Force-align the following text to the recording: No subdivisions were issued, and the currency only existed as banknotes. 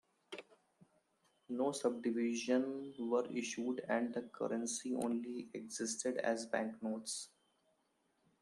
No 1.47 1.71
subdivisions 1.73 2.97
were 2.97 3.27
issued, 3.31 3.85
and 3.87 4.11
the 4.11 4.23
currency 4.23 4.95
only 4.95 5.49
existed 5.53 6.17
as 6.17 6.47
banknotes. 6.47 7.29